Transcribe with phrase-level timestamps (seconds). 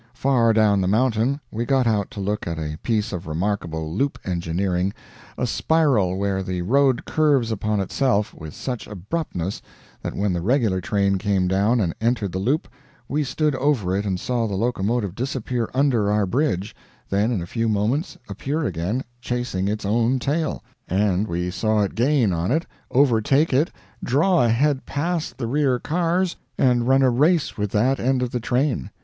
[0.15, 4.17] Far down the mountain we got out to look at a piece of remarkable loop
[4.25, 4.95] engineering
[5.37, 9.61] a spiral where the road curves upon itself with such abruptness
[10.01, 12.67] that when the regular train came down and entered the loop,
[13.07, 16.75] we stood over it and saw the locomotive disappear under our bridge,
[17.07, 21.93] then in a few moments appear again, chasing its own tail; and we saw it
[21.93, 23.71] gain on it, overtake it,
[24.03, 28.39] draw ahead past the rear cars, and run a race with that end of the
[28.39, 28.89] train.